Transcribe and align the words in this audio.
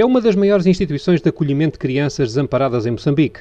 é 0.00 0.04
uma 0.04 0.20
das 0.20 0.36
maiores 0.36 0.64
instituições 0.64 1.20
de 1.20 1.28
acolhimento 1.28 1.72
de 1.72 1.80
crianças 1.80 2.28
desamparadas 2.28 2.86
em 2.86 2.92
Moçambique. 2.92 3.40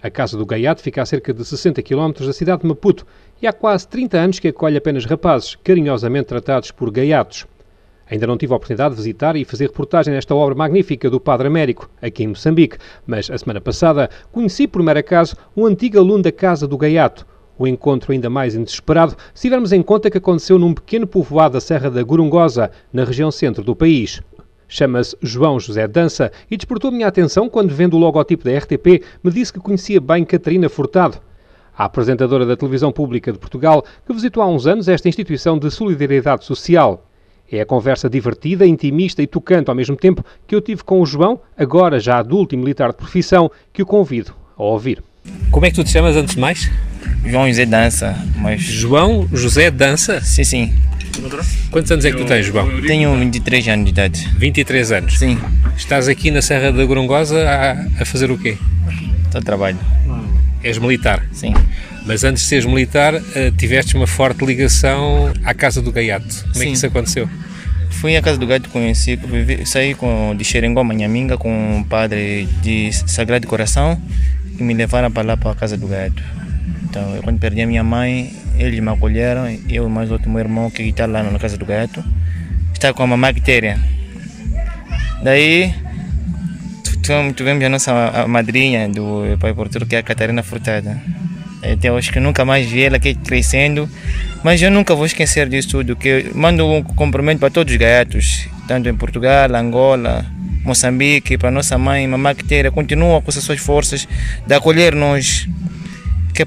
A 0.00 0.08
Casa 0.08 0.38
do 0.38 0.46
Gaiato 0.46 0.80
fica 0.80 1.02
a 1.02 1.04
cerca 1.04 1.34
de 1.34 1.44
60 1.44 1.82
km 1.82 2.12
da 2.24 2.32
cidade 2.32 2.62
de 2.62 2.68
Maputo 2.68 3.04
e 3.42 3.46
há 3.48 3.52
quase 3.52 3.88
30 3.88 4.16
anos 4.16 4.38
que 4.38 4.46
acolhe 4.46 4.76
apenas 4.76 5.04
rapazes, 5.04 5.56
carinhosamente 5.56 6.26
tratados 6.26 6.70
por 6.70 6.92
gaiatos. 6.92 7.44
Ainda 8.08 8.24
não 8.24 8.38
tive 8.38 8.52
a 8.52 8.56
oportunidade 8.56 8.94
de 8.94 8.98
visitar 8.98 9.34
e 9.34 9.44
fazer 9.44 9.66
reportagem 9.66 10.14
nesta 10.14 10.32
obra 10.32 10.54
magnífica 10.54 11.10
do 11.10 11.18
Padre 11.18 11.48
Américo, 11.48 11.90
aqui 12.00 12.22
em 12.22 12.28
Moçambique, 12.28 12.78
mas 13.04 13.28
a 13.28 13.36
semana 13.36 13.60
passada 13.60 14.08
conheci 14.30 14.68
por 14.68 14.84
mero 14.84 15.00
acaso 15.00 15.34
um 15.56 15.66
antigo 15.66 15.98
aluno 15.98 16.22
da 16.22 16.30
Casa 16.30 16.68
do 16.68 16.78
Gaiato. 16.78 17.26
O 17.58 17.66
encontro 17.66 18.12
ainda 18.12 18.30
mais 18.30 18.54
inesperado 18.54 19.16
se 19.34 19.42
tivermos 19.42 19.72
em 19.72 19.82
conta 19.82 20.08
que 20.08 20.18
aconteceu 20.18 20.56
num 20.56 20.72
pequeno 20.72 21.04
povoado 21.04 21.54
da 21.54 21.60
Serra 21.60 21.90
da 21.90 22.04
Gorongosa, 22.04 22.70
na 22.92 23.02
região 23.02 23.32
centro 23.32 23.64
do 23.64 23.74
país. 23.74 24.22
Chama-se 24.68 25.16
João 25.22 25.60
José 25.60 25.86
Dança 25.86 26.30
e 26.50 26.56
despertou 26.56 26.90
minha 26.90 27.06
atenção 27.06 27.48
quando, 27.48 27.74
vendo 27.74 27.94
o 27.94 28.00
logotipo 28.00 28.44
da 28.44 28.56
RTP, 28.56 29.02
me 29.22 29.30
disse 29.30 29.52
que 29.52 29.60
conhecia 29.60 30.00
bem 30.00 30.24
Catarina 30.24 30.68
Furtado, 30.68 31.18
a 31.76 31.84
apresentadora 31.84 32.44
da 32.44 32.56
televisão 32.56 32.90
pública 32.90 33.32
de 33.32 33.38
Portugal, 33.38 33.84
que 34.04 34.12
visitou 34.12 34.42
há 34.42 34.46
uns 34.46 34.66
anos 34.66 34.88
esta 34.88 35.08
instituição 35.08 35.58
de 35.58 35.70
solidariedade 35.70 36.44
social. 36.44 37.06
É 37.50 37.60
a 37.60 37.66
conversa 37.66 38.10
divertida, 38.10 38.66
intimista 38.66 39.22
e 39.22 39.26
tocante 39.26 39.70
ao 39.70 39.76
mesmo 39.76 39.96
tempo 39.96 40.24
que 40.46 40.54
eu 40.54 40.60
tive 40.60 40.82
com 40.82 41.00
o 41.00 41.06
João, 41.06 41.40
agora 41.56 42.00
já 42.00 42.18
adulto 42.18 42.54
e 42.54 42.58
militar 42.58 42.90
de 42.90 42.96
profissão, 42.96 43.50
que 43.72 43.82
o 43.82 43.86
convido 43.86 44.32
a 44.56 44.64
ouvir. 44.64 45.02
Como 45.50 45.64
é 45.64 45.70
que 45.70 45.76
tu 45.76 45.84
te 45.84 45.90
chamas 45.90 46.16
antes 46.16 46.34
de 46.34 46.40
mais? 46.40 46.70
João 47.26 47.48
José 47.48 47.66
Dança, 47.66 48.16
mas... 48.36 48.62
João 48.62 49.28
José 49.32 49.70
Dança? 49.70 50.20
Sim, 50.20 50.44
sim. 50.44 50.74
Quantos 51.70 51.90
anos 51.90 52.04
é 52.04 52.10
que 52.10 52.16
tu 52.18 52.24
tens, 52.24 52.46
João? 52.46 52.80
Tenho 52.82 53.16
23 53.18 53.68
anos 53.68 53.84
de 53.86 53.90
idade. 53.90 54.28
23 54.38 54.92
anos? 54.92 55.18
Sim. 55.18 55.38
Estás 55.76 56.08
aqui 56.08 56.30
na 56.30 56.42
Serra 56.42 56.70
da 56.70 56.84
Gorongosa 56.84 57.42
a, 57.48 58.02
a 58.02 58.04
fazer 58.04 58.30
o 58.30 58.36
quê? 58.38 58.56
Estou 59.24 59.40
a 59.40 59.42
trabalho. 59.42 59.78
És 60.62 60.78
militar? 60.78 61.22
Sim. 61.32 61.54
Mas 62.04 62.22
antes 62.22 62.42
de 62.42 62.48
seres 62.48 62.66
militar, 62.66 63.14
eh, 63.34 63.50
tiveste 63.56 63.96
uma 63.96 64.06
forte 64.06 64.44
ligação 64.44 65.32
à 65.44 65.52
Casa 65.54 65.80
do 65.82 65.90
Gaiato. 65.90 66.26
Como 66.42 66.50
é 66.54 66.58
Sim. 66.58 66.66
que 66.66 66.72
isso 66.72 66.86
aconteceu? 66.86 67.28
Fui 67.90 68.14
à 68.16 68.20
casa 68.22 68.36
do 68.38 68.46
gato, 68.46 68.68
conheci, 68.68 69.16
vivi- 69.16 69.64
saí 69.64 69.94
com, 69.94 70.34
de 70.36 70.44
Xerengó, 70.44 70.84
Manhaminga, 70.84 71.38
com 71.38 71.78
um 71.78 71.82
padre 71.82 72.46
de 72.62 72.92
Sagrado 72.92 73.46
Coração 73.46 74.00
e 74.58 74.62
me 74.62 74.74
levaram 74.74 75.10
para 75.10 75.22
lá 75.28 75.36
para 75.36 75.52
a 75.52 75.54
casa 75.54 75.76
do 75.78 75.86
gato. 75.88 76.22
Então, 76.96 77.14
eu, 77.14 77.22
quando 77.22 77.38
perdi 77.38 77.60
a 77.60 77.66
minha 77.66 77.84
mãe, 77.84 78.32
eles 78.58 78.80
me 78.80 78.88
acolheram, 78.88 79.46
eu 79.68 79.86
e 79.86 79.90
mais 79.90 80.10
outro 80.10 80.30
meu 80.30 80.40
irmão 80.40 80.70
que 80.70 80.82
está 80.82 81.04
lá 81.04 81.22
na 81.22 81.38
casa 81.38 81.58
do 81.58 81.66
gato, 81.66 82.02
está 82.72 82.90
com 82.94 83.02
a 83.02 83.06
mamãe 83.06 83.34
bactéria. 83.34 83.78
Daí, 85.22 85.74
tu- 86.82 86.98
tu- 87.00 87.32
tivemos 87.34 87.62
a 87.62 87.68
nossa 87.68 87.92
a 87.92 88.26
madrinha 88.26 88.88
do 88.88 89.24
Pai 89.38 89.52
Portugal, 89.52 89.86
que 89.86 89.94
é 89.94 89.98
a 89.98 90.02
Catarina 90.02 90.42
Furtada. 90.42 90.98
Até 91.70 91.92
hoje 91.92 92.10
que 92.10 92.18
nunca 92.18 92.46
mais 92.46 92.66
vi 92.66 92.84
ela 92.84 92.96
aqui 92.96 93.14
crescendo, 93.14 93.86
mas 94.42 94.62
eu 94.62 94.70
nunca 94.70 94.94
vou 94.94 95.04
esquecer 95.04 95.50
disso 95.50 95.68
tudo, 95.72 95.96
que 95.96 96.30
mando 96.34 96.66
um 96.66 96.82
cumprimento 96.82 97.40
para 97.40 97.50
todos 97.50 97.70
os 97.74 97.78
gaiatos, 97.78 98.48
tanto 98.66 98.88
em 98.88 98.94
Portugal, 98.94 99.54
Angola, 99.54 100.24
Moçambique, 100.64 101.36
para 101.36 101.50
nossa 101.50 101.76
mãe, 101.76 102.06
mamãe 102.08 102.34
Quiteira, 102.34 102.70
continua 102.70 103.20
com 103.20 103.28
as 103.28 103.34
suas 103.36 103.58
forças 103.60 104.08
de 104.46 104.54
acolher-nos, 104.54 105.46
que, 106.32 106.46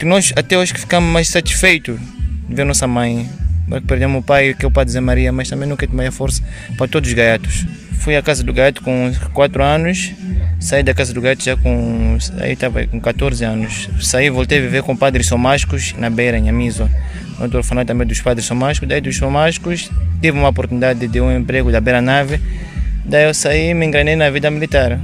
que 0.00 0.06
nós 0.06 0.32
até 0.34 0.56
hoje 0.56 0.72
que 0.72 0.80
ficamos 0.80 1.12
mais 1.12 1.28
satisfeitos 1.28 2.00
de 2.48 2.54
ver 2.54 2.64
nossa 2.64 2.86
mãe, 2.86 3.28
porque 3.68 3.86
perdemos 3.86 4.20
o 4.20 4.22
pai, 4.22 4.54
que 4.54 4.64
é 4.64 4.68
o 4.68 4.70
pai 4.70 4.86
de 4.86 4.92
Zé 4.92 5.00
Maria, 5.00 5.30
mas 5.30 5.46
também 5.50 5.68
nunca 5.68 5.86
tive 5.86 5.94
mais 5.94 6.14
força 6.14 6.42
para 6.78 6.88
todos 6.88 7.10
os 7.10 7.14
gaiatos. 7.14 7.66
Fui 7.98 8.16
à 8.16 8.22
casa 8.22 8.42
do 8.42 8.50
gato 8.50 8.80
com 8.80 9.12
4 9.34 9.62
anos, 9.62 10.10
saí 10.58 10.82
da 10.82 10.94
casa 10.94 11.12
do 11.12 11.20
gato 11.20 11.44
já 11.44 11.54
com. 11.54 12.16
Aí 12.40 12.52
estava 12.52 12.86
com 12.86 12.98
14 12.98 13.44
anos. 13.44 13.90
Saí, 14.00 14.30
voltei 14.30 14.56
a 14.56 14.62
viver 14.62 14.82
com 14.82 14.96
padres 14.96 15.26
somáticos 15.26 15.94
na 15.98 16.08
beira, 16.08 16.38
em 16.38 16.48
Amiso. 16.48 16.88
Outro 17.38 17.58
orfanato 17.58 17.88
também 17.88 18.06
dos 18.06 18.22
padres 18.22 18.46
somáticos. 18.46 18.88
Daí 18.88 19.02
dos 19.02 19.18
somáticos 19.18 19.90
tive 20.22 20.38
uma 20.38 20.48
oportunidade 20.48 21.06
de 21.06 21.20
um 21.20 21.30
emprego 21.30 21.70
da 21.70 21.78
beira 21.78 22.00
nave. 22.00 22.40
Daí 23.04 23.24
eu 23.24 23.34
saí 23.34 23.68
e 23.68 23.74
me 23.74 23.84
engrenei 23.84 24.16
na 24.16 24.30
vida 24.30 24.50
militar. 24.50 24.98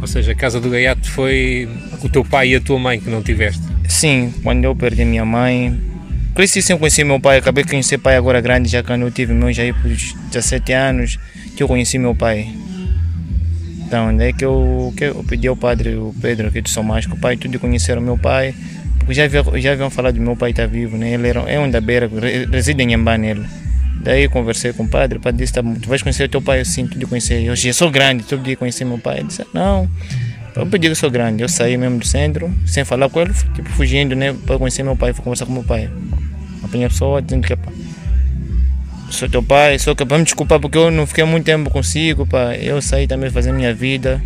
Ou 0.00 0.06
seja, 0.06 0.30
a 0.32 0.34
Casa 0.34 0.60
do 0.60 0.70
Gaiato 0.70 1.10
foi 1.10 1.68
o 2.04 2.08
teu 2.08 2.24
pai 2.24 2.50
e 2.50 2.56
a 2.56 2.60
tua 2.60 2.78
mãe 2.78 3.00
que 3.00 3.08
não 3.08 3.22
tiveste. 3.22 3.62
Sim, 3.88 4.32
quando 4.42 4.64
eu 4.64 4.76
perdi 4.76 5.04
minha 5.04 5.24
mãe, 5.24 5.80
cresci 6.34 6.60
sem 6.62 6.76
conhecer 6.76 7.04
meu 7.04 7.18
pai, 7.18 7.38
acabei 7.38 7.64
de 7.64 7.70
conhecer 7.70 7.98
pai 7.98 8.16
agora 8.16 8.40
grande, 8.40 8.68
já 8.68 8.82
quando 8.82 9.02
eu 9.02 9.10
tive 9.10 9.32
meus 9.32 9.58
aí 9.58 9.72
por 9.72 9.90
17 9.90 10.72
anos, 10.72 11.18
que 11.56 11.62
eu 11.62 11.68
conheci 11.68 11.98
meu 11.98 12.14
pai. 12.14 12.48
Então, 13.86 14.16
daí 14.16 14.32
que 14.32 14.44
eu, 14.44 14.92
que 14.96 15.04
eu 15.04 15.24
pedi 15.24 15.46
ao 15.46 15.56
padre, 15.56 15.94
o 15.94 16.14
Pedro, 16.20 16.48
aqui 16.48 16.60
de 16.60 16.70
São 16.70 16.82
Másco, 16.82 17.16
pai, 17.18 17.36
tudo 17.36 17.58
conheceram 17.58 18.00
meu 18.00 18.16
pai, 18.18 18.54
porque 18.98 19.14
já, 19.14 19.28
já 19.28 19.72
haviam 19.72 19.90
falado 19.90 20.14
do 20.14 20.20
meu 20.20 20.34
pai 20.36 20.50
estar 20.50 20.66
vivo, 20.66 20.96
né? 20.96 21.12
ele 21.12 21.28
era, 21.28 21.40
é 21.40 21.58
um 21.60 21.70
da 21.70 21.80
beira, 21.80 22.08
re- 22.08 22.46
reside 22.46 22.82
em 22.82 22.86
Nhambane 22.88 23.28
ele. 23.28 23.46
Daí 24.02 24.24
eu 24.24 24.30
conversei 24.30 24.72
com 24.72 24.82
o 24.82 24.88
padre, 24.88 25.18
o 25.18 25.20
padre 25.20 25.38
disse, 25.40 25.52
tá, 25.52 25.62
tu 25.62 25.88
vais 25.88 26.02
conhecer 26.02 26.24
o 26.24 26.28
teu 26.28 26.42
pai 26.42 26.60
assim, 26.60 26.86
tudo 26.86 27.06
conhecer. 27.06 27.42
Eu 27.44 27.54
já 27.56 27.72
sou 27.72 27.90
grande, 27.90 28.24
tu 28.24 28.36
podia 28.36 28.56
conhecer 28.56 28.84
meu 28.84 28.98
pai. 28.98 29.18
Ele 29.18 29.28
disse, 29.28 29.44
não, 29.54 29.88
eu 30.56 30.66
pedi 30.66 30.86
que 30.86 30.92
eu 30.92 30.96
sou 30.96 31.10
grande. 31.10 31.42
Eu 31.42 31.48
saí 31.48 31.76
mesmo 31.76 31.98
do 31.98 32.06
centro, 32.06 32.52
sem 32.66 32.84
falar 32.84 33.08
com 33.08 33.20
ele, 33.20 33.32
tipo, 33.54 33.68
fugindo, 33.70 34.14
né, 34.14 34.32
para 34.46 34.58
conhecer 34.58 34.82
meu 34.82 34.96
pai, 34.96 35.12
fui 35.12 35.22
conversar 35.22 35.46
com 35.46 35.52
meu 35.52 35.64
pai. 35.64 35.90
Apanhei 36.62 36.86
a 36.86 36.88
pessoa 36.88 37.20
dizendo 37.20 37.46
que, 37.46 37.56
pá, 37.56 37.72
sou 39.10 39.28
teu 39.28 39.42
pai, 39.42 39.78
só 39.78 39.94
que 39.94 40.04
para 40.04 40.18
me 40.18 40.24
desculpar 40.24 40.60
porque 40.60 40.78
eu 40.78 40.90
não 40.90 41.06
fiquei 41.06 41.24
muito 41.24 41.44
tempo 41.44 41.70
consigo, 41.70 42.26
pá, 42.26 42.54
eu 42.54 42.80
saí 42.80 43.06
também 43.06 43.30
fazer 43.30 43.52
minha 43.52 43.74
vida. 43.74 44.22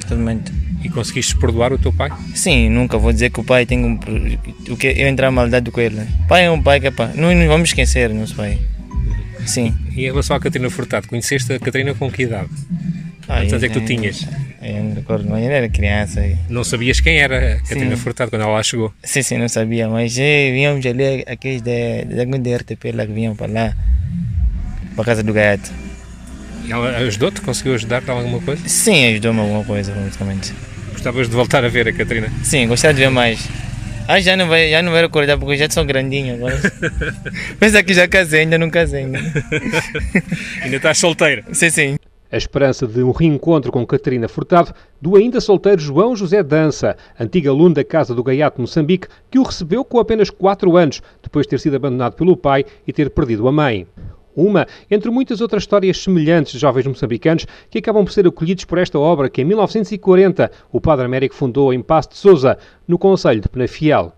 Totalmente. 0.00 0.52
E 0.82 0.88
conseguiste 0.88 1.36
perdoar 1.36 1.72
o 1.72 1.78
teu 1.78 1.92
pai? 1.92 2.10
Sim, 2.34 2.68
nunca 2.68 2.98
vou 2.98 3.12
dizer 3.12 3.30
que 3.30 3.40
o 3.40 3.44
pai 3.44 3.66
tem 3.66 3.84
um. 3.84 3.98
O 4.70 4.76
que 4.76 4.86
eu 4.86 5.08
entrar 5.08 5.28
em 5.28 5.34
maldade 5.34 5.70
com 5.70 5.80
ele. 5.80 6.00
Pai 6.28 6.44
é 6.44 6.50
um 6.50 6.62
pai 6.62 6.80
que, 6.80 6.90
pá, 6.90 7.10
não, 7.14 7.34
não 7.34 7.46
vamos 7.48 7.70
esquecer, 7.70 8.10
nosso 8.10 8.36
pai. 8.36 8.58
Sim. 9.44 9.74
E 9.96 10.02
em 10.02 10.04
relação 10.04 10.36
à 10.36 10.40
Catarina 10.40 10.70
Furtado, 10.70 11.08
conheceste 11.08 11.52
a 11.52 11.58
Catarina 11.58 11.94
com 11.94 12.10
que 12.10 12.24
idade? 12.24 12.48
Quantos 13.26 13.52
anos 13.52 13.62
é 13.62 13.68
que 13.68 13.80
tu 13.80 13.84
tinhas? 13.84 14.26
Eu 14.60 14.82
não 14.82 14.94
recordo, 14.94 15.28
mas 15.28 15.44
eu 15.44 15.50
era 15.52 15.68
criança. 15.68 16.20
e- 16.26 16.36
Não 16.48 16.64
sabias 16.64 17.00
quem 17.00 17.18
era 17.18 17.54
a 17.54 17.56
Catarina. 17.60 17.96
Furtado 17.96 18.30
quando 18.30 18.42
ela 18.42 18.52
lá 18.52 18.62
chegou? 18.62 18.92
Sim, 19.04 19.22
sim, 19.22 19.38
não 19.38 19.48
sabia, 19.48 19.88
mas 19.88 20.16
eh, 20.18 20.50
víamos 20.52 20.84
ali 20.84 21.24
aqueles 21.28 21.62
de, 21.62 22.04
de, 22.04 22.38
de 22.38 22.52
RTP 22.54 22.92
lá 22.92 23.06
que 23.06 23.12
vinham 23.12 23.36
para 23.36 23.52
lá, 23.52 23.74
para 24.94 25.02
a 25.02 25.06
casa 25.06 25.22
do 25.22 25.32
gato. 25.32 25.70
E 26.66 26.72
Ela 26.72 26.96
ajudou-te? 26.98 27.40
Conseguiu 27.40 27.74
ajudar-te 27.74 28.10
alguma 28.10 28.40
coisa? 28.40 28.68
Sim, 28.68 29.06
ajudou-me 29.12 29.40
alguma 29.40 29.64
coisa, 29.64 29.92
praticamente. 29.92 30.52
Gostavas 30.92 31.28
de 31.28 31.34
voltar 31.36 31.64
a 31.64 31.68
ver 31.68 31.86
a 31.88 31.92
Catarina? 31.92 32.28
Sim, 32.42 32.66
gostava 32.66 32.92
de 32.94 33.00
ver 33.00 33.10
mais. 33.10 33.48
Ah, 34.08 34.18
já 34.20 34.36
não 34.36 34.48
vai, 34.48 34.70
já 34.70 34.82
não 34.82 34.90
vai 34.90 35.02
recordar 35.02 35.38
porque 35.38 35.56
já 35.56 35.68
sou 35.70 35.84
grandinho 35.84 36.34
agora. 36.34 36.58
Pensa 37.60 37.82
que 37.82 37.94
já 37.94 38.08
casei, 38.08 38.40
ainda 38.40 38.58
não 38.58 38.70
casei. 38.70 39.04
Né? 39.06 39.20
Ainda 40.62 40.76
estás 40.76 40.98
solteira? 40.98 41.44
Sim, 41.52 41.70
sim. 41.70 41.96
A 42.30 42.36
esperança 42.36 42.86
de 42.86 43.02
um 43.02 43.10
reencontro 43.10 43.72
com 43.72 43.86
Catarina 43.86 44.28
Furtado 44.28 44.74
do 45.00 45.16
ainda 45.16 45.40
solteiro 45.40 45.80
João 45.80 46.14
José 46.14 46.42
Dança, 46.42 46.94
antigo 47.18 47.48
aluno 47.48 47.74
da 47.74 47.82
Casa 47.82 48.14
do 48.14 48.22
Gaiato 48.22 48.60
Moçambique, 48.60 49.08
que 49.30 49.38
o 49.38 49.42
recebeu 49.42 49.82
com 49.82 49.98
apenas 49.98 50.28
4 50.28 50.76
anos, 50.76 51.00
depois 51.22 51.46
de 51.46 51.50
ter 51.50 51.60
sido 51.60 51.76
abandonado 51.76 52.16
pelo 52.16 52.36
pai 52.36 52.66
e 52.86 52.92
ter 52.92 53.08
perdido 53.08 53.48
a 53.48 53.52
mãe. 53.52 53.86
Uma 54.36 54.66
entre 54.90 55.10
muitas 55.10 55.40
outras 55.40 55.62
histórias 55.62 56.02
semelhantes 56.02 56.52
de 56.52 56.58
jovens 56.58 56.86
moçambicanos 56.86 57.46
que 57.70 57.78
acabam 57.78 58.04
por 58.04 58.12
ser 58.12 58.26
acolhidos 58.26 58.66
por 58.66 58.76
esta 58.76 58.98
obra 58.98 59.30
que 59.30 59.40
em 59.40 59.44
1940 59.46 60.50
o 60.70 60.82
Padre 60.82 61.06
Américo 61.06 61.34
fundou 61.34 61.72
em 61.72 61.80
Passo 61.80 62.10
de 62.10 62.16
Souza, 62.18 62.58
no 62.86 62.98
Conselho 62.98 63.40
de 63.40 63.48
Penafiel. 63.48 64.12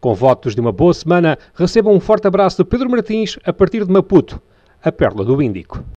Com 0.00 0.14
votos 0.14 0.54
de 0.54 0.60
uma 0.60 0.70
boa 0.70 0.92
semana, 0.92 1.38
recebam 1.54 1.94
um 1.94 2.00
forte 2.00 2.26
abraço 2.26 2.62
de 2.62 2.68
Pedro 2.68 2.90
Martins 2.90 3.38
a 3.42 3.54
partir 3.54 3.86
de 3.86 3.90
Maputo, 3.90 4.40
a 4.82 4.92
Pérola 4.92 5.24
do 5.24 5.40
Índico. 5.40 5.82